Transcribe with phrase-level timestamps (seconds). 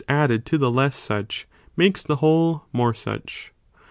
[0.09, 1.45] added to the less such,
[1.77, 3.53] makes the whole more such.